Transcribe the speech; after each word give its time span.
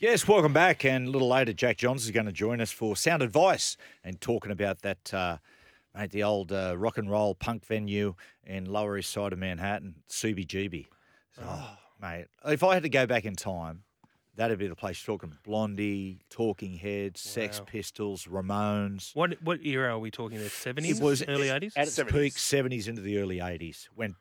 Yes, 0.00 0.28
welcome 0.28 0.52
back. 0.52 0.84
And 0.84 1.08
a 1.08 1.10
little 1.10 1.28
later, 1.28 1.52
Jack 1.52 1.76
Johns 1.78 2.04
is 2.04 2.10
going 2.12 2.26
to 2.26 2.32
join 2.32 2.60
us 2.60 2.70
for 2.70 2.94
Sound 2.94 3.22
Advice 3.22 3.76
and 4.04 4.20
talking 4.20 4.52
about 4.52 4.82
that, 4.82 5.12
uh, 5.12 5.38
mate, 5.94 6.10
the 6.12 6.22
old 6.22 6.52
uh, 6.52 6.76
rock 6.78 6.98
and 6.98 7.10
roll 7.10 7.34
punk 7.34 7.64
venue 7.66 8.14
in 8.46 8.66
Lower 8.66 8.96
East 8.98 9.10
Side 9.10 9.32
of 9.32 9.38
Manhattan, 9.40 9.96
CBGB. 10.08 10.86
So, 11.34 11.42
oh, 11.44 11.76
mate, 12.00 12.26
if 12.46 12.62
I 12.62 12.74
had 12.74 12.84
to 12.84 12.88
go 12.88 13.06
back 13.06 13.24
in 13.24 13.34
time, 13.34 13.82
that'd 14.36 14.56
be 14.58 14.68
the 14.68 14.76
place. 14.76 15.02
Talking 15.02 15.32
Blondie, 15.42 16.20
Talking 16.30 16.74
Heads, 16.74 17.20
Sex 17.20 17.58
Wow. 17.58 17.66
Pistols, 17.66 18.26
Ramones. 18.26 19.16
What 19.16 19.42
what 19.42 19.64
era 19.66 19.94
are 19.94 19.98
we 19.98 20.12
talking? 20.12 20.38
The 20.38 20.48
seventies, 20.48 21.00
It 21.00 21.04
was 21.04 21.24
early 21.26 21.48
eighties. 21.48 21.72
at 21.76 21.88
its 21.88 21.98
70s. 21.98 22.12
peak, 22.12 22.38
seventies 22.38 22.86
into 22.86 23.02
the 23.02 23.18
early 23.18 23.40
eighties, 23.40 23.88
when 23.96 24.14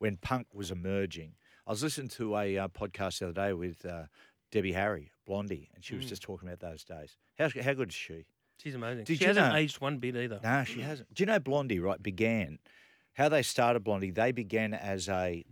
when 0.00 0.16
punk 0.16 0.48
was 0.52 0.72
emerging. 0.72 1.34
I 1.66 1.70
was 1.70 1.84
listening 1.84 2.08
to 2.08 2.36
a 2.36 2.58
uh, 2.58 2.68
podcast 2.68 3.20
the 3.20 3.26
other 3.28 3.34
day 3.48 3.52
with 3.52 3.86
uh, 3.86 4.04
Debbie 4.50 4.72
Harry, 4.72 5.12
Blondie, 5.26 5.70
and 5.74 5.84
she 5.84 5.94
was 5.94 6.04
Mm. 6.06 6.08
just 6.08 6.22
talking 6.22 6.48
about 6.48 6.60
those 6.60 6.84
days. 6.84 7.16
How 7.38 7.48
how 7.62 7.72
good 7.74 7.88
is 7.90 7.94
she? 7.94 8.26
She's 8.58 8.74
amazing. 8.74 9.04
Did 9.04 9.18
she 9.18 9.24
you 9.24 9.28
hasn't 9.28 9.48
know- 9.52 9.56
aged 9.56 9.80
one 9.80 9.98
bit 9.98 10.16
either. 10.16 10.40
No, 10.42 10.64
she 10.64 10.80
hasn't. 10.82 11.12
Do 11.14 11.22
you 11.22 11.26
know 11.26 11.38
Blondie? 11.38 11.78
Right, 11.78 12.02
began 12.02 12.58
how 13.14 13.28
they 13.28 13.42
started 13.42 13.84
Blondie. 13.84 14.10
They 14.10 14.32
began 14.32 14.74
as 14.74 15.08
a 15.08 15.44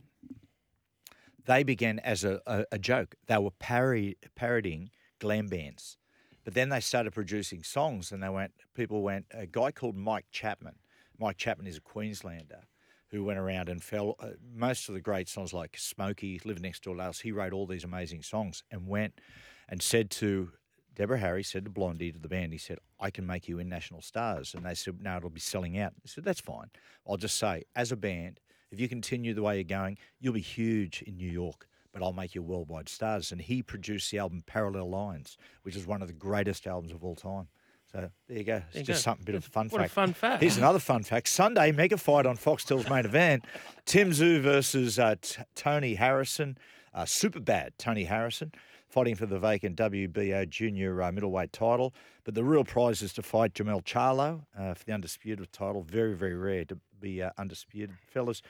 they 1.46 1.62
began 1.62 1.98
as 2.00 2.24
a, 2.24 2.41
a, 2.46 2.64
a 2.72 2.78
joke. 2.78 3.14
They 3.27 3.38
were 3.38 3.50
parody, 3.52 4.16
parodying 4.34 4.91
glam 5.19 5.46
bands, 5.46 5.96
but 6.44 6.55
then 6.55 6.69
they 6.69 6.80
started 6.80 7.12
producing 7.12 7.62
songs, 7.62 8.12
and 8.12 8.22
they 8.22 8.28
went. 8.28 8.52
People 8.74 9.02
went. 9.02 9.27
A 9.33 9.46
guy 9.46 9.70
called 9.70 9.96
Mike 9.96 10.27
Chapman. 10.30 10.77
Mike 11.19 11.36
Chapman 11.38 11.66
is 11.66 11.78
a 11.78 11.80
Queenslander 11.80 12.64
who 13.10 13.24
went 13.24 13.38
around 13.38 13.68
and 13.68 13.82
fell 13.82 14.16
uh, 14.20 14.28
most 14.54 14.88
of 14.88 14.94
the 14.94 15.00
great 15.00 15.28
songs 15.28 15.52
like 15.52 15.76
Smokey, 15.78 16.40
Living 16.44 16.62
Next 16.62 16.82
Door 16.84 16.96
to 16.96 17.02
Us. 17.02 17.20
He 17.20 17.32
wrote 17.32 17.52
all 17.52 17.66
these 17.66 17.84
amazing 17.84 18.22
songs 18.22 18.62
and 18.70 18.86
went 18.86 19.20
and 19.68 19.80
said 19.82 20.10
to 20.10 20.50
Deborah 20.94 21.18
Harry, 21.18 21.44
said 21.44 21.64
to 21.64 21.70
Blondie, 21.70 22.12
to 22.12 22.18
the 22.18 22.28
band, 22.28 22.52
he 22.52 22.58
said, 22.58 22.78
I 23.00 23.10
can 23.10 23.26
make 23.26 23.48
you 23.48 23.60
in 23.60 23.68
national 23.68 24.02
stars. 24.02 24.55
And 24.55 24.66
they 24.66 24.74
said, 24.74 25.00
no, 25.00 25.16
it'll 25.16 25.30
be 25.30 25.41
selling 25.41 25.78
out. 25.78 25.92
He 26.02 26.08
said, 26.08 26.24
that's 26.24 26.41
fine. 26.41 26.70
I'll 27.08 27.16
just 27.16 27.38
say, 27.38 27.62
as 27.77 27.92
a 27.92 27.96
band, 27.96 28.41
if 28.70 28.80
you 28.80 28.88
continue 28.88 29.33
the 29.33 29.42
way 29.42 29.55
you're 29.55 29.64
going, 29.64 29.96
you'll 30.20 30.34
be 30.34 30.40
huge 30.40 31.02
in 31.02 31.16
New 31.16 31.30
York, 31.30 31.68
but 31.92 32.02
I'll 32.02 32.12
make 32.12 32.34
you 32.34 32.42
worldwide 32.42 32.88
stars. 32.88 33.33
And 33.33 33.40
he 33.40 33.62
produced 33.62 34.11
the 34.11 34.18
album 34.18 34.42
Parallel 34.46 34.90
Lines, 34.90 35.38
which 35.62 35.77
is 35.77 35.86
one 35.86 36.02
of 36.02 36.08
the 36.08 36.14
greatest 36.14 36.66
albums 36.66 36.92
of 36.92 37.05
all 37.05 37.14
time. 37.14 37.48
So 37.92 38.11
there 38.28 38.39
you 38.39 38.44
go. 38.44 38.62
It's 38.69 38.77
you 38.77 38.83
just 38.83 39.05
go. 39.05 39.11
something, 39.11 39.25
bit 39.25 39.34
of 39.34 39.47
a 39.47 39.50
fun 39.50 39.69
What 39.69 39.81
a 39.81 39.84
fact. 39.84 39.94
fun 39.94 40.12
fact. 40.12 40.42
Here's 40.42 40.58
another 40.58 40.78
fun 40.78 41.03
fact. 41.03 41.28
Sunday, 41.28 41.72
mega 41.72 41.97
fight 41.97 42.27
on 42.27 42.36
Foxtel's 42.36 42.89
main 42.91 43.05
event. 43.06 43.45
Tim 43.86 44.11
Tszyu 44.11 44.41
versus 44.42 44.98
uh, 44.98 45.14
T- 45.20 45.42
Tony 45.55 45.95
Harrison. 45.95 46.58
Uh, 46.92 47.05
super 47.06 47.41
bad 47.41 47.72
Tony 47.78 48.05
Harrison 48.05 48.53
fighting 48.89 49.14
for 49.14 49.27
the 49.27 49.39
vacant 49.39 49.77
WBO 49.77 50.48
junior 50.48 51.03
uh, 51.03 51.12
middleweight 51.12 51.53
title. 51.53 51.95
But 52.25 52.34
the 52.34 52.45
real 52.45 52.64
prize 52.64 53.03
is 53.03 53.12
to 53.14 53.22
fight 53.22 53.55
Jermell 53.55 53.83
Charlo 53.84 54.42
uh, 54.58 54.75
for 54.75 54.84
the 54.84 54.92
undisputed 54.92 55.50
title. 55.52 55.83
Very, 55.83 56.14
very 56.14 56.34
rare 56.34 56.64
to 56.67 56.78
be 57.00 57.23
uh, 57.23 57.30
undisputed, 57.39 57.97
fellas. 58.06 58.42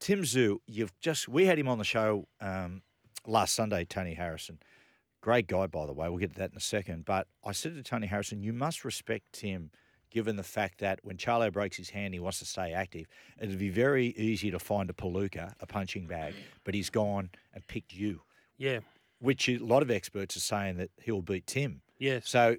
Tim 0.00 0.22
Tszyu, 0.22 0.58
you've 0.66 0.98
just, 1.00 1.28
we 1.28 1.46
had 1.46 1.58
him 1.58 1.68
on 1.68 1.78
the 1.78 1.84
show 1.84 2.26
um, 2.40 2.82
last 3.26 3.54
Sunday, 3.54 3.84
Tony 3.84 4.14
Harrison. 4.14 4.58
Great 5.20 5.46
guy, 5.48 5.66
by 5.66 5.84
the 5.86 5.92
way. 5.92 6.08
We'll 6.08 6.18
get 6.18 6.32
to 6.34 6.38
that 6.38 6.52
in 6.52 6.56
a 6.56 6.60
second. 6.60 7.04
But 7.04 7.26
I 7.44 7.52
said 7.52 7.74
to 7.74 7.82
Tony 7.82 8.06
Harrison, 8.06 8.40
you 8.42 8.52
must 8.52 8.84
respect 8.84 9.32
Tim, 9.32 9.70
given 10.10 10.36
the 10.36 10.42
fact 10.44 10.78
that 10.78 11.00
when 11.02 11.16
Charlo 11.16 11.52
breaks 11.52 11.76
his 11.76 11.90
hand, 11.90 12.14
he 12.14 12.20
wants 12.20 12.38
to 12.38 12.44
stay 12.46 12.72
active. 12.72 13.06
It'd 13.40 13.58
be 13.58 13.68
very 13.70 14.06
easy 14.16 14.50
to 14.52 14.58
find 14.58 14.88
a 14.88 14.92
palooka, 14.92 15.52
a 15.60 15.66
punching 15.66 16.06
bag, 16.06 16.34
but 16.64 16.74
he's 16.74 16.88
gone 16.88 17.30
and 17.52 17.66
picked 17.66 17.92
you, 17.92 18.22
Yeah. 18.58 18.80
which 19.18 19.48
a 19.48 19.58
lot 19.58 19.82
of 19.82 19.90
experts 19.90 20.36
are 20.36 20.40
saying 20.40 20.76
that 20.76 20.90
he'll 21.02 21.20
beat 21.22 21.46
Tim. 21.46 21.82
Yeah. 21.98 22.20
So, 22.22 22.56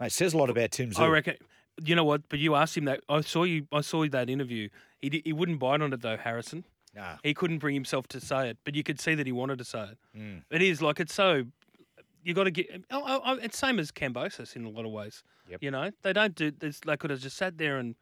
mate, 0.00 0.06
it 0.08 0.12
says 0.12 0.34
a 0.34 0.38
lot 0.38 0.50
about 0.50 0.72
Tim's. 0.72 0.98
I 0.98 1.06
reckon. 1.06 1.36
You 1.84 1.94
know 1.94 2.04
what? 2.04 2.28
But 2.28 2.38
you 2.40 2.54
asked 2.56 2.76
him 2.76 2.86
that. 2.86 3.00
I 3.08 3.20
saw 3.20 3.44
you. 3.44 3.68
I 3.70 3.82
saw 3.82 4.06
that 4.08 4.28
interview. 4.30 4.70
He 4.98 5.22
he 5.24 5.32
wouldn't 5.32 5.58
bite 5.60 5.82
on 5.82 5.92
it 5.92 6.00
though, 6.00 6.16
Harrison. 6.16 6.64
Nah. 6.94 7.16
He 7.22 7.34
couldn't 7.34 7.58
bring 7.58 7.74
himself 7.74 8.08
to 8.08 8.20
say 8.20 8.48
it, 8.48 8.56
but 8.64 8.74
you 8.74 8.82
could 8.82 8.98
see 8.98 9.14
that 9.14 9.26
he 9.26 9.32
wanted 9.32 9.58
to 9.58 9.64
say 9.64 9.82
it. 9.90 9.98
Mm. 10.18 10.42
It 10.50 10.62
is 10.62 10.80
like 10.80 10.98
it's 11.00 11.12
so. 11.14 11.44
You 12.26 12.34
got 12.34 12.44
to 12.44 12.50
get. 12.50 12.84
Oh, 12.90 13.04
oh, 13.06 13.20
oh, 13.24 13.38
it's 13.40 13.56
same 13.56 13.78
as 13.78 13.92
Kambosos 13.92 14.56
in 14.56 14.64
a 14.64 14.68
lot 14.68 14.84
of 14.84 14.90
ways. 14.90 15.22
Yep. 15.48 15.62
You 15.62 15.70
know, 15.70 15.92
they 16.02 16.12
don't 16.12 16.34
do. 16.34 16.50
This, 16.50 16.80
they 16.84 16.96
could 16.96 17.10
have 17.10 17.20
just 17.20 17.36
sat 17.36 17.56
there 17.56 17.76
and 17.78 17.94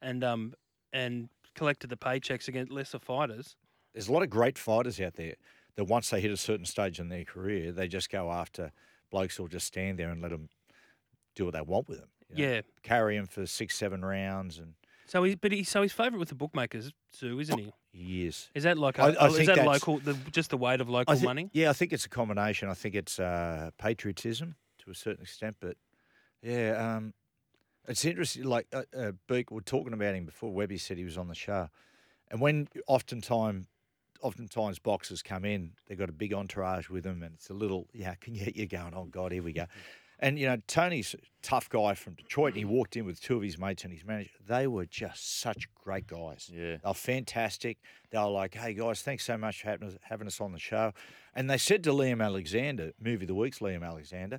and 0.00 0.22
um 0.22 0.54
and 0.92 1.28
collected 1.56 1.90
the 1.90 1.96
paychecks 1.96 2.46
against 2.46 2.70
lesser 2.70 3.00
fighters. 3.00 3.56
There's 3.92 4.06
a 4.06 4.12
lot 4.12 4.22
of 4.22 4.30
great 4.30 4.56
fighters 4.56 5.00
out 5.00 5.14
there 5.14 5.34
that 5.74 5.84
once 5.86 6.10
they 6.10 6.20
hit 6.20 6.30
a 6.30 6.36
certain 6.36 6.64
stage 6.64 7.00
in 7.00 7.08
their 7.08 7.24
career, 7.24 7.72
they 7.72 7.88
just 7.88 8.08
go 8.08 8.30
after 8.30 8.70
blokes 9.10 9.36
who'll 9.36 9.48
just 9.48 9.66
stand 9.66 9.98
there 9.98 10.10
and 10.10 10.22
let 10.22 10.30
them 10.30 10.48
do 11.34 11.46
what 11.46 11.54
they 11.54 11.60
want 11.60 11.88
with 11.88 11.98
them. 11.98 12.08
you 12.30 12.46
know. 12.46 12.52
Yeah. 12.52 12.60
Carry 12.84 13.16
him 13.16 13.26
for 13.26 13.46
six, 13.46 13.76
seven 13.76 14.04
rounds 14.04 14.58
and 14.58 14.74
So 15.06 15.22
he, 15.24 15.34
but 15.34 15.52
he, 15.52 15.64
so 15.64 15.82
he's 15.82 15.92
favourite 15.92 16.18
with 16.18 16.28
the 16.28 16.34
bookmakers, 16.34 16.92
Tszyu, 17.14 17.40
isn't 17.40 17.58
he? 17.58 17.72
years. 17.92 18.48
Is 18.54 18.64
that 18.64 18.78
like 18.78 18.98
a, 18.98 19.02
I- 19.02 19.26
I 19.26 19.26
is 19.28 19.46
that 19.46 19.64
local? 19.64 19.98
The, 19.98 20.14
just 20.30 20.50
the 20.50 20.56
weight 20.56 20.80
of 20.80 20.88
local 20.88 21.12
I 21.14 21.18
thi- 21.18 21.24
money? 21.26 21.50
Yeah, 21.52 21.70
I 21.70 21.72
think 21.74 21.92
it's 21.92 22.06
a 22.06 22.08
combination. 22.08 22.68
I 22.68 22.74
think 22.74 22.94
it's 22.94 23.18
uh, 23.18 23.70
patriotism 23.78 24.56
to 24.84 24.90
a 24.90 24.94
certain 24.94 25.22
extent, 25.22 25.56
but 25.60 25.76
yeah, 26.42 26.96
um, 26.96 27.12
it's 27.86 28.04
interesting. 28.04 28.44
Like 28.44 28.66
uh, 28.72 28.82
uh, 28.96 29.12
Beak, 29.28 29.50
we're 29.50 29.60
talking 29.60 29.92
about 29.92 30.14
him 30.14 30.24
before. 30.24 30.52
Webby 30.52 30.78
said 30.78 30.96
he 30.96 31.04
was 31.04 31.18
on 31.18 31.28
the 31.28 31.34
show, 31.34 31.68
and 32.30 32.40
when 32.40 32.68
oftentimes, 32.86 33.66
oftentimes 34.22 34.78
boxers 34.78 35.22
come 35.22 35.44
in, 35.44 35.72
they've 35.86 35.98
got 35.98 36.08
a 36.08 36.12
big 36.12 36.32
entourage 36.32 36.88
with 36.88 37.04
them, 37.04 37.22
and 37.22 37.34
it's 37.34 37.50
a 37.50 37.54
little 37.54 37.88
yeah, 37.92 38.14
can 38.14 38.34
get 38.34 38.56
you 38.56 38.66
going. 38.66 38.94
Oh 38.94 39.04
God, 39.04 39.32
here 39.32 39.42
we 39.42 39.52
go. 39.52 39.66
And 40.22 40.38
you 40.38 40.46
know, 40.46 40.56
Tony's 40.68 41.14
a 41.14 41.18
tough 41.42 41.68
guy 41.68 41.94
from 41.94 42.14
Detroit, 42.14 42.52
and 42.52 42.58
he 42.58 42.64
walked 42.64 42.96
in 42.96 43.04
with 43.04 43.20
two 43.20 43.36
of 43.36 43.42
his 43.42 43.58
mates 43.58 43.82
and 43.82 43.92
his 43.92 44.04
manager. 44.04 44.30
They 44.46 44.68
were 44.68 44.86
just 44.86 45.40
such 45.40 45.66
great 45.74 46.06
guys. 46.06 46.48
Yeah. 46.50 46.76
They 46.76 46.80
were 46.86 46.94
fantastic. 46.94 47.78
They 48.12 48.18
were 48.18 48.28
like, 48.28 48.54
hey, 48.54 48.72
guys, 48.72 49.02
thanks 49.02 49.24
so 49.24 49.36
much 49.36 49.62
for 49.62 49.68
having 49.68 49.88
us, 49.88 49.98
having 50.02 50.28
us 50.28 50.40
on 50.40 50.52
the 50.52 50.60
show. 50.60 50.92
And 51.34 51.50
they 51.50 51.58
said 51.58 51.82
to 51.84 51.90
Liam 51.90 52.24
Alexander, 52.24 52.92
Movie 53.00 53.24
of 53.24 53.28
the 53.28 53.34
Week's 53.34 53.58
Liam 53.58 53.84
Alexander, 53.84 54.38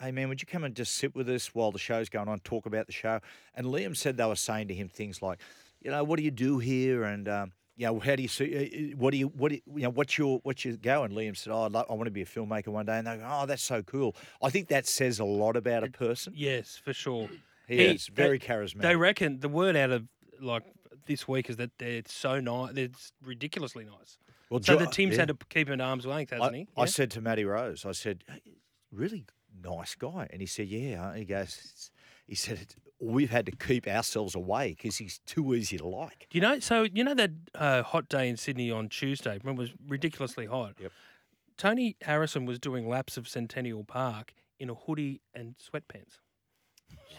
hey, 0.00 0.12
man, 0.12 0.30
would 0.30 0.40
you 0.40 0.46
come 0.46 0.64
and 0.64 0.74
just 0.74 0.94
sit 0.94 1.14
with 1.14 1.28
us 1.28 1.54
while 1.54 1.72
the 1.72 1.78
show's 1.78 2.08
going 2.08 2.28
on, 2.28 2.38
talk 2.38 2.64
about 2.64 2.86
the 2.86 2.92
show? 2.92 3.20
And 3.54 3.66
Liam 3.66 3.94
said 3.94 4.16
they 4.16 4.24
were 4.24 4.34
saying 4.34 4.68
to 4.68 4.74
him 4.74 4.88
things 4.88 5.20
like, 5.20 5.40
you 5.82 5.90
know, 5.90 6.02
what 6.04 6.16
do 6.16 6.22
you 6.22 6.30
do 6.30 6.58
here? 6.58 7.04
And, 7.04 7.28
um, 7.28 7.52
you 7.78 7.86
know, 7.86 7.98
how 8.00 8.16
do 8.16 8.22
you 8.22 8.28
see? 8.28 8.92
uh, 8.92 8.96
What 8.98 9.12
do 9.12 9.16
you? 9.16 9.28
What 9.28 9.48
do 9.50 9.54
you, 9.54 9.60
you 9.76 9.82
know? 9.84 9.90
What's 9.90 10.18
your? 10.18 10.40
What's 10.42 10.64
your 10.64 10.76
go? 10.76 11.04
And 11.04 11.14
Liam 11.14 11.36
said, 11.36 11.52
"Oh, 11.52 11.62
I'd 11.62 11.72
like, 11.72 11.86
I 11.88 11.92
want 11.94 12.06
to 12.06 12.10
be 12.10 12.22
a 12.22 12.26
filmmaker 12.26 12.68
one 12.68 12.84
day." 12.86 12.98
And 12.98 13.06
they 13.06 13.16
go, 13.16 13.26
"Oh, 13.26 13.46
that's 13.46 13.62
so 13.62 13.82
cool." 13.82 14.14
I 14.42 14.50
think 14.50 14.68
that 14.68 14.86
says 14.86 15.20
a 15.20 15.24
lot 15.24 15.56
about 15.56 15.84
a 15.84 15.88
person. 15.90 16.32
Yes, 16.36 16.76
for 16.84 16.92
sure. 16.92 17.30
He 17.68 17.76
He- 17.76 17.84
is 17.84 18.08
very 18.08 18.38
they- 18.38 18.46
charismatic. 18.46 18.82
They 18.82 18.96
reckon 18.96 19.40
the 19.40 19.48
word 19.48 19.76
out 19.76 19.90
of 19.90 20.08
like 20.40 20.64
this 21.06 21.26
week 21.28 21.48
is 21.48 21.56
that 21.56 21.70
they're 21.78 22.02
so 22.06 22.40
nice. 22.40 22.72
It's 22.76 23.12
ridiculously 23.24 23.84
nice. 23.84 24.18
well, 24.50 24.60
So 24.60 24.74
Jo- 24.76 24.84
the 24.84 24.90
team's 24.90 25.12
yeah. 25.14 25.20
had 25.20 25.28
to 25.28 25.36
keep 25.48 25.68
him 25.68 25.74
at 25.74 25.80
arm's 25.80 26.04
length, 26.04 26.30
hasn't 26.32 26.52
I, 26.54 26.56
he? 26.58 26.68
I 26.76 26.84
said 26.86 27.10
to 27.12 27.20
Matty 27.20 27.44
Rose, 27.44 27.84
I 27.86 27.92
said, 27.92 28.24
really 28.90 29.24
nice 29.62 29.94
guy. 29.94 30.26
And 30.30 30.40
he 30.40 30.46
said, 30.46 30.66
yeah. 30.68 31.14
He 31.16 31.24
goes, 31.24 31.90
he 32.28 32.36
said, 32.36 32.54
"It's- 32.60 32.76
we've 33.00 33.30
had 33.30 33.46
to 33.46 33.52
keep 33.52 33.86
ourselves 33.86 34.34
away 34.34 34.70
because 34.70 34.96
he's 34.98 35.20
too 35.24 35.54
easy 35.54 35.78
to 35.78 35.86
like. 35.86 36.26
Do 36.30 36.38
you 36.38 36.42
know? 36.42 36.58
So 36.60 36.82
you 36.82 37.04
know 37.04 37.14
that 37.14 37.30
uh, 37.54 37.82
hot 37.82 38.08
day 38.08 38.28
in 38.28 38.36
Sydney 38.36 38.70
on 38.70 38.88
Tuesday 38.88 39.38
when 39.42 39.54
it 39.54 39.58
was 39.58 39.70
ridiculously 39.86 40.46
hot. 40.46 40.74
Yep. 40.80 40.92
Tony 41.56 41.96
Harrison 42.02 42.44
was 42.44 42.58
doing 42.58 42.88
laps 42.88 43.16
of 43.16 43.28
Centennial 43.28 43.84
Park 43.84 44.32
in 44.60 44.70
a 44.70 44.74
hoodie 44.74 45.20
and 45.34 45.54
sweatpants. 45.58 46.18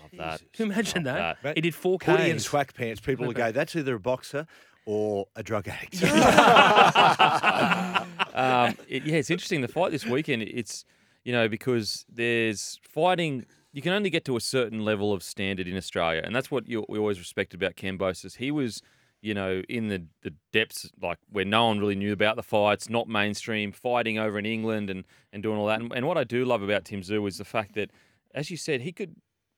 Love 0.02 0.12
that. 0.18 0.40
Can 0.54 0.68
you 0.68 0.72
imagine 0.74 1.04
Love 1.04 1.16
that? 1.16 1.44
Mate, 1.44 1.56
He 1.58 1.62
did 1.62 1.76
four 1.76 1.98
Hoodie 2.02 2.30
and 2.30 2.40
Ks. 2.40 2.46
swag 2.46 2.74
pants, 2.74 3.02
people 3.02 3.26
will 3.26 3.34
go, 3.34 3.52
that's 3.52 3.76
either 3.76 3.96
a 3.96 4.00
boxer 4.00 4.48
or 4.86 5.28
a 5.36 5.44
drug 5.44 5.68
addict. 5.68 6.02
um, 8.34 8.76
it, 8.88 9.06
yeah, 9.06 9.18
it's 9.18 9.30
interesting. 9.30 9.62
The 9.62 9.68
fight 9.68 9.92
this 9.92 10.06
weekend, 10.06 10.44
it's 10.44 10.86
you 11.24 11.32
know 11.34 11.48
because 11.48 12.06
there's 12.10 12.80
fighting. 12.84 13.46
You 13.72 13.82
can 13.82 13.94
only 13.94 14.10
get 14.10 14.26
to 14.26 14.36
a 14.36 14.42
certain 14.42 14.84
level 14.84 15.14
of 15.14 15.22
standard 15.22 15.68
in 15.68 15.78
Australia, 15.78 16.22
and 16.26 16.36
that's 16.36 16.50
what 16.50 16.68
you, 16.68 16.86
we 16.90 16.98
always 16.98 17.20
respected 17.20 17.62
about 17.62 17.76
Kambosos. 17.76 18.38
He 18.38 18.50
was, 18.50 18.82
you 19.22 19.34
know, 19.34 19.62
in 19.70 19.90
the, 19.90 20.06
the 20.24 20.34
depths 20.52 20.90
like 21.02 21.20
where 21.32 21.46
no 21.46 21.68
one 21.68 21.80
really 21.80 21.96
knew 21.96 22.12
about 22.12 22.36
the 22.36 22.44
fights, 22.44 22.90
not 22.90 23.08
mainstream, 23.08 23.72
fighting 23.72 24.18
over 24.18 24.40
in 24.40 24.46
England 24.46 24.90
and 24.90 25.06
and 25.32 25.44
doing 25.44 25.58
all 25.60 25.68
that. 25.68 25.82
And, 25.82 25.94
and 25.94 26.08
what 26.08 26.18
I 26.18 26.24
do 26.24 26.46
love 26.46 26.64
about 26.64 26.86
Tim 26.86 27.02
Tszyu 27.02 27.28
is 27.28 27.38
the 27.38 27.46
fact 27.46 27.76
that, 27.76 27.92
as 28.34 28.50
you 28.50 28.58
said, 28.58 28.82
he 28.82 28.92
could 28.92 29.16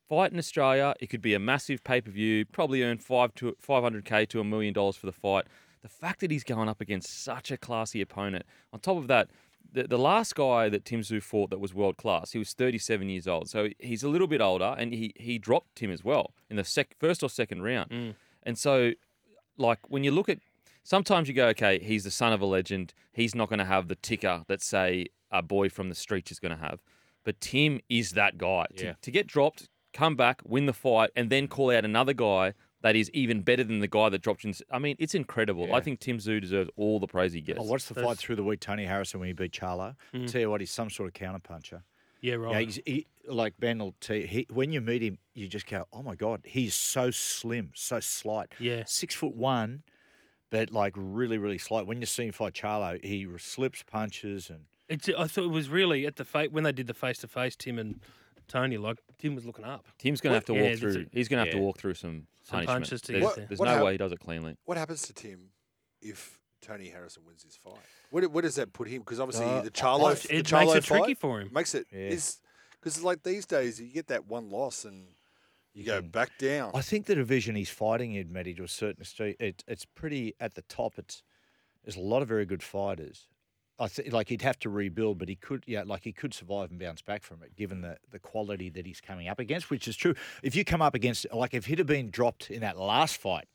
fight 0.08 0.30
in 0.30 0.38
Australia. 0.38 0.94
It 1.00 1.06
could 1.06 1.22
be 1.22 1.32
a 1.32 1.38
massive 1.38 1.82
pay 1.82 2.02
per 2.02 2.10
view, 2.10 2.44
probably 2.44 2.82
earn 2.82 2.98
five 2.98 3.34
to 3.36 3.56
five 3.58 3.82
hundred 3.82 4.04
k 4.04 4.26
to 4.26 4.40
a 4.40 4.44
million 4.44 4.74
dollars 4.74 4.96
for 4.96 5.06
the 5.06 5.12
fight. 5.12 5.46
The 5.80 5.88
fact 5.88 6.20
that 6.20 6.30
he's 6.30 6.44
going 6.44 6.68
up 6.68 6.80
against 6.80 7.24
such 7.24 7.50
a 7.50 7.56
classy 7.56 8.00
opponent, 8.02 8.44
on 8.72 8.80
top 8.80 8.98
of 8.98 9.08
that, 9.08 9.30
the, 9.70 9.84
the 9.84 9.98
last 9.98 10.34
guy 10.34 10.68
that 10.68 10.84
Tim 10.84 11.00
Tszyu 11.00 11.22
fought 11.22 11.50
that 11.50 11.60
was 11.60 11.74
world 11.74 11.96
class, 11.96 12.32
he 12.32 12.38
was 12.38 12.52
37 12.52 13.08
years 13.08 13.26
old. 13.26 13.48
So 13.48 13.68
he's 13.78 14.02
a 14.02 14.08
little 14.08 14.26
bit 14.26 14.40
older, 14.40 14.74
and 14.78 14.92
he 14.92 15.12
he 15.16 15.38
dropped 15.38 15.76
Tim 15.76 15.90
as 15.90 16.04
well 16.04 16.32
in 16.50 16.56
the 16.56 16.64
sec, 16.64 16.94
first 16.98 17.22
or 17.22 17.28
second 17.30 17.62
round. 17.62 17.90
Mm. 17.90 18.14
And 18.42 18.58
so, 18.58 18.92
like 19.56 19.78
when 19.88 20.04
you 20.04 20.10
look 20.10 20.28
at, 20.28 20.38
sometimes 20.82 21.28
you 21.28 21.34
go, 21.34 21.48
okay, 21.48 21.78
he's 21.78 22.04
the 22.04 22.10
son 22.10 22.32
of 22.32 22.40
a 22.40 22.46
legend. 22.46 22.92
He's 23.12 23.34
not 23.34 23.48
going 23.48 23.58
to 23.60 23.64
have 23.64 23.88
the 23.88 23.94
ticker 23.96 24.44
that 24.48 24.62
say 24.62 25.06
a 25.30 25.42
boy 25.42 25.68
from 25.68 25.88
the 25.88 25.94
streets 25.94 26.30
is 26.32 26.38
going 26.38 26.56
to 26.56 26.62
have. 26.62 26.80
But 27.24 27.40
Tim 27.40 27.80
is 27.88 28.12
that 28.12 28.36
guy. 28.38 28.66
To- 28.76 28.84
Yeah. 28.84 28.94
To, 29.00 29.10
get 29.10 29.26
dropped, 29.26 29.68
come 29.92 30.16
back, 30.16 30.42
win 30.44 30.66
the 30.66 30.72
fight, 30.72 31.10
and 31.14 31.30
then 31.30 31.46
call 31.48 31.70
out 31.70 31.84
another 31.84 32.12
guy 32.12 32.54
that 32.82 32.96
is 32.96 33.10
even 33.12 33.40
better 33.42 33.64
than 33.64 33.78
the 33.80 33.88
guy 33.88 34.08
that 34.08 34.20
dropped 34.22 34.44
you. 34.44 34.52
I 34.70 34.78
mean, 34.78 34.96
it's 34.98 35.14
incredible. 35.14 35.68
Yeah. 35.68 35.74
I 35.76 35.80
think 35.80 36.00
Tim 36.00 36.18
Tszyu 36.18 36.40
deserves 36.40 36.70
all 36.76 36.98
the 37.00 37.06
praise 37.06 37.32
he 37.32 37.40
gets. 37.40 37.58
I 37.58 37.62
watched 37.62 37.88
the 37.88 37.94
fight 38.00 38.18
through 38.18 38.36
the 38.36 38.44
week, 38.44 38.60
Tony 38.60 38.84
Harrison, 38.84 39.20
when 39.20 39.28
he 39.28 39.32
beat 39.32 39.52
Charlo. 39.52 39.94
Mm. 40.14 40.30
Tell 40.30 40.40
you 40.40 40.50
what, 40.50 40.60
he's 40.60 40.70
some 40.70 40.90
sort 40.90 41.08
of 41.08 41.14
counterpuncher. 41.14 41.82
Yeah, 42.20 42.32
Yeah, 42.32 42.34
right. 42.34 42.66
he's, 42.66 42.80
he, 42.84 43.06
like 43.26 43.54
Ben 43.58 43.78
will 43.78 43.94
tell 44.00 44.16
you, 44.16 44.26
he, 44.26 44.46
when 44.50 44.72
you 44.72 44.80
meet 44.80 45.02
him, 45.02 45.18
you 45.34 45.48
just 45.48 45.66
go, 45.66 45.86
oh 45.92 46.02
my 46.02 46.14
God, 46.14 46.42
he's 46.44 46.74
so 46.74 47.10
slim, 47.10 47.70
so 47.74 48.00
slight. 48.00 48.52
Yeah. 48.58 48.82
Six 48.86 49.14
foot 49.14 49.34
one, 49.34 49.82
but 50.50 50.70
like 50.72 50.92
really, 50.96 51.38
really 51.38 51.58
slight. 51.58 51.86
When 51.86 52.00
you 52.00 52.06
see 52.06 52.26
him 52.26 52.32
fight 52.32 52.52
Charlo, 52.54 53.02
he 53.04 53.26
slips 53.38 53.82
punches 53.84 54.50
and 54.50 54.64
It's, 54.88 55.08
I 55.08 55.26
thought 55.28 55.44
it 55.44 55.50
was 55.50 55.68
really 55.68 56.04
at 56.06 56.16
the 56.16 56.24
fa- 56.24 56.48
when 56.50 56.64
they 56.64 56.72
did 56.72 56.86
the 56.88 56.94
face 56.94 57.18
to 57.18 57.28
face, 57.28 57.54
Tim 57.56 57.78
and 57.78 58.00
Tony, 58.48 58.76
like 58.78 58.98
Tim 59.18 59.34
was 59.34 59.44
looking 59.46 59.64
up. 59.64 59.86
Tim's 59.98 60.20
going 60.20 60.32
to 60.32 60.34
have 60.36 60.44
to 60.46 60.52
walk 60.52 60.62
there's 60.62 60.80
through. 60.80 61.02
a- 61.02 61.06
He's 61.16 61.28
going 61.28 61.38
to 61.38 61.46
have 61.46 61.54
Yeah. 61.54 61.60
to 61.60 61.64
walk 61.64 61.78
through 61.78 61.94
some, 61.94 62.26
Some 62.42 62.56
punishment. 62.58 62.68
punches 62.84 63.00
to 63.02 63.12
There's, 63.12 63.34
get 63.36 63.48
there's 63.48 63.58
What 63.58 63.66
no 63.66 63.74
hap- 63.74 63.84
way 63.84 63.92
he 63.92 63.98
does 63.98 64.12
it 64.12 64.20
cleanly. 64.20 64.56
What 64.64 64.76
happens 64.78 65.02
to 65.02 65.12
Tim 65.12 65.50
if 66.00 66.38
Tony 66.60 66.88
Harrison 66.88 67.24
wins 67.26 67.42
this 67.44 67.56
fight? 67.56 67.74
What, 68.10 68.26
what 68.30 68.42
does 68.42 68.56
that 68.56 68.72
put 68.72 68.88
him? 68.88 69.00
Because 69.00 69.20
obviously 69.20 69.46
Uh, 69.46 69.62
the 69.62 69.70
Charlo, 69.70 70.10
I- 70.10 70.14
the 70.14 70.36
It 70.38 70.46
Charlo 70.46 70.66
makes 70.74 70.74
it 70.76 70.84
fight 70.88 70.98
tricky 70.98 71.14
for 71.14 71.40
him. 71.40 71.50
makes 71.52 71.74
it 71.74 71.86
Yeah. 71.90 71.98
is 72.08 72.38
because 72.72 73.02
like 73.02 73.22
these 73.22 73.46
days 73.46 73.80
you 73.80 73.88
get 73.92 74.08
that 74.08 74.26
one 74.26 74.50
loss 74.50 74.84
and 74.84 75.06
you 75.74 75.84
go 75.84 76.00
can- 76.00 76.10
back 76.10 76.36
down. 76.38 76.70
I 76.74 76.82
think 76.82 77.06
the 77.06 77.14
division 77.14 77.54
he's 77.54 77.70
fighting 77.70 78.12
in, 78.14 78.32
Matty, 78.32 78.54
to 78.54 78.64
a 78.64 78.68
certain 78.68 79.00
extent, 79.02 79.36
it, 79.40 79.64
it's 79.66 79.84
pretty 79.84 80.34
at 80.40 80.54
the 80.54 80.62
top. 80.62 80.98
It's 80.98 81.22
there's 81.84 81.96
a 81.96 82.00
lot 82.00 82.22
of 82.22 82.28
very 82.28 82.44
good 82.46 82.62
fighters. 82.62 83.28
I 83.82 83.88
think 83.88 84.12
like 84.12 84.28
he'd 84.28 84.42
have 84.42 84.58
to 84.60 84.70
rebuild, 84.70 85.18
but 85.18 85.28
he 85.28 85.34
could, 85.34 85.64
yeah, 85.66 85.82
like 85.84 86.04
he 86.04 86.12
could 86.12 86.32
survive 86.32 86.70
and 86.70 86.78
bounce 86.78 87.02
back 87.02 87.22
from 87.22 87.42
it, 87.42 87.56
given 87.56 87.80
the 87.80 87.98
the 88.10 88.18
quality 88.18 88.70
that 88.70 88.86
he's 88.86 89.00
coming 89.00 89.28
up 89.28 89.38
against, 89.38 89.70
which 89.70 89.88
is 89.88 89.96
true. 89.96 90.14
If 90.42 90.54
you 90.54 90.64
come 90.64 90.80
up 90.80 90.94
against, 90.94 91.26
like, 91.32 91.52
if 91.52 91.66
he'd 91.66 91.78
have 91.78 91.86
been 91.86 92.10
dropped 92.10 92.50
in 92.50 92.60
that 92.60 92.78
last 92.78 93.16
fight, 93.16 93.48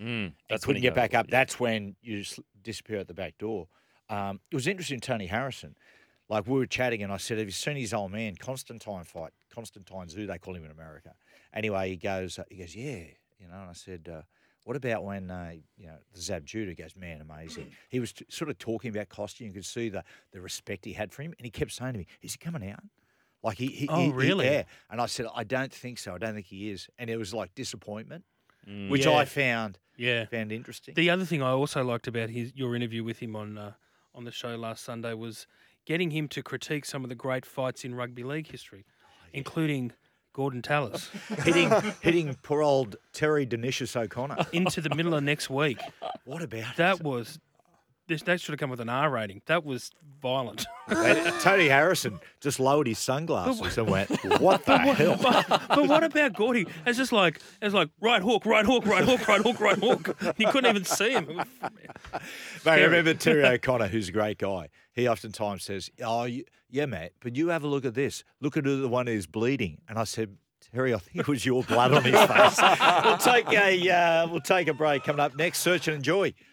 Mm, 0.00 0.04
and 0.06 0.32
that's 0.48 0.66
when 0.66 0.74
couldn't 0.74 0.82
get 0.82 0.94
back 0.94 1.14
up, 1.14 1.26
yeah. 1.28 1.38
that's 1.38 1.60
when 1.60 1.96
you 2.02 2.22
just 2.22 2.40
disappear 2.62 2.98
at 2.98 3.08
the 3.08 3.14
back 3.14 3.36
door. 3.38 3.68
Um, 4.08 4.40
it 4.50 4.54
was 4.54 4.66
interesting, 4.66 5.00
Tony 5.00 5.26
Harrison. 5.26 5.76
Like 6.28 6.46
we 6.46 6.54
were 6.54 6.66
chatting, 6.66 7.02
and 7.02 7.12
I 7.12 7.18
said, 7.18 7.38
"Have 7.38 7.46
you 7.46 7.52
seen 7.52 7.76
his 7.76 7.92
old 7.92 8.10
man 8.12 8.36
Constantine 8.36 9.04
fight? 9.04 9.32
Constantine 9.50 10.06
Tszyu, 10.06 10.26
they 10.26 10.38
call 10.38 10.54
him 10.54 10.64
in 10.64 10.70
America." 10.70 11.14
Anyway, 11.52 11.90
he 11.90 11.96
goes, 11.96 12.38
uh, 12.38 12.44
he 12.48 12.56
goes, 12.56 12.74
"Yeah," 12.74 13.04
you 13.38 13.48
know. 13.48 13.60
And 13.60 13.70
I 13.70 13.74
said, 13.74 14.08
uh, 14.10 14.22
"What 14.64 14.76
about 14.76 15.04
when 15.04 15.30
uh, 15.30 15.52
you 15.76 15.86
know 15.86 15.98
Zab 16.16 16.44
Judah?" 16.46 16.74
Goes, 16.74 16.94
"Man, 16.96 17.20
amazing." 17.20 17.70
he 17.88 18.00
was 18.00 18.12
t- 18.12 18.26
sort 18.28 18.50
of 18.50 18.58
talking 18.58 18.90
about 18.94 19.08
Kostya. 19.08 19.46
You 19.46 19.52
could 19.52 19.64
see 19.66 19.88
the 19.88 20.04
the 20.32 20.40
respect 20.40 20.84
he 20.84 20.92
had 20.92 21.12
for 21.12 21.22
him, 21.22 21.34
and 21.38 21.44
he 21.44 21.50
kept 21.50 21.72
saying 21.72 21.92
to 21.94 21.98
me, 21.98 22.06
"Is 22.22 22.32
he 22.32 22.38
coming 22.38 22.68
out?" 22.70 22.82
Like 23.42 23.58
he, 23.58 23.66
he 23.66 23.88
Oh, 23.88 23.96
he- 23.98 24.04
he- 24.06 24.12
really? 24.12 24.46
yeah. 24.46 24.62
And 24.90 25.00
I 25.00 25.06
said, 25.06 25.26
"I 25.34 25.42
don't 25.44 25.72
think 25.72 25.98
so. 25.98 26.14
I 26.14 26.18
don't 26.18 26.34
think 26.34 26.46
he 26.46 26.70
is." 26.70 26.88
And 26.98 27.10
it 27.10 27.16
was 27.16 27.34
like 27.34 27.54
disappointment, 27.54 28.24
Mm. 28.68 28.88
which 28.90 29.06
Yeah. 29.06 29.14
I 29.16 29.24
found 29.24 29.78
Yeah. 29.96 30.26
found 30.26 30.52
interesting. 30.52 30.94
The 30.94 31.10
other 31.10 31.24
thing 31.24 31.42
I 31.42 31.50
also 31.50 31.82
liked 31.82 32.06
about 32.06 32.30
his 32.30 32.52
your 32.54 32.76
interview 32.76 33.02
with 33.02 33.18
him 33.18 33.34
on 33.34 33.58
uh, 33.58 33.72
on 34.14 34.24
the 34.24 34.30
show 34.30 34.54
last 34.56 34.84
Sunday 34.84 35.14
was 35.14 35.46
getting 35.84 36.12
him 36.12 36.28
to 36.28 36.42
critique 36.44 36.84
some 36.84 37.02
of 37.02 37.08
the 37.08 37.16
great 37.16 37.44
fights 37.44 37.84
in 37.84 37.94
rugby 37.96 38.22
league 38.22 38.46
history, 38.46 38.84
including 39.32 39.92
Gorden 40.34 40.62
Tallis 40.62 41.08
hitting 41.44 41.70
hitting 42.00 42.36
poor 42.42 42.62
old 42.62 42.96
Terry 43.12 43.46
Denicius 43.46 43.94
O'Connor. 43.96 44.46
into 44.52 44.80
the 44.80 44.94
middle 44.94 45.14
of 45.14 45.22
next 45.22 45.50
week. 45.50 45.78
What 46.24 46.42
about 46.42 46.76
That 46.76 47.02
was 47.02 47.38
this. 48.08 48.22
That 48.22 48.40
should 48.40 48.52
have 48.52 48.60
come 48.60 48.70
with 48.70 48.80
an 48.80 48.88
R 48.88 49.10
rating. 49.10 49.42
That 49.46 49.64
was 49.64 49.90
violent. 50.20 50.66
Tony 51.40 51.68
Harrison 51.68 52.18
just 52.40 52.60
lowered 52.60 52.86
his 52.86 52.98
sunglasses 52.98 53.78
and 53.78 53.88
went, 53.88 54.10
"What 54.40 54.64
the 54.64 54.78
hell?" 54.78 55.18
but, 55.20 55.46
but 55.68 55.88
what 55.88 56.04
about 56.04 56.34
Gordy? 56.34 56.66
It's 56.86 56.98
just 56.98 57.12
like 57.12 57.40
it's 57.60 57.74
like 57.74 57.88
right 58.00 58.22
hook, 58.22 58.46
right 58.46 58.64
hook, 58.64 58.86
right 58.86 59.04
hook, 59.04 59.26
right 59.28 59.40
hook, 59.40 59.60
right 59.60 59.78
hook. 59.78 60.16
You 60.38 60.48
couldn't 60.48 60.70
even 60.70 60.84
see 60.84 61.10
him. 61.12 61.26
Mate, 61.36 61.46
I 62.66 62.82
remember 62.84 63.14
Terry 63.14 63.44
O'Connor, 63.46 63.88
who's 63.88 64.08
a 64.08 64.12
great 64.12 64.38
guy. 64.38 64.68
He 64.92 65.08
oftentimes 65.08 65.64
says, 65.64 65.90
"Oh, 66.02 66.24
you, 66.24 66.44
yeah, 66.70 66.86
Matt, 66.86 67.12
but 67.20 67.36
you 67.36 67.48
have 67.48 67.64
a 67.64 67.68
look 67.68 67.84
at 67.84 67.94
this. 67.94 68.24
Look 68.40 68.56
at 68.56 68.64
the 68.64 68.88
one 68.88 69.06
who's 69.06 69.26
bleeding." 69.26 69.78
And 69.88 69.98
I 69.98 70.04
said, 70.04 70.36
"Terry, 70.72 70.94
I 70.94 70.98
think 70.98 71.20
it 71.20 71.28
was 71.28 71.44
your 71.46 71.62
blood 71.62 71.92
on 71.92 72.04
his 72.04 72.20
face." 72.20 72.60
we'll 73.04 73.18
take 73.18 73.52
a 73.52 73.90
uh, 73.90 74.28
we'll 74.28 74.40
take 74.40 74.68
a 74.68 74.74
break. 74.74 75.04
Coming 75.04 75.20
up 75.20 75.36
next, 75.36 75.58
search 75.60 75.88
and 75.88 75.96
enjoy. 75.96 76.34